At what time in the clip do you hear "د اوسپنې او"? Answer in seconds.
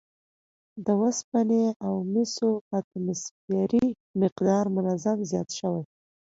0.85-1.93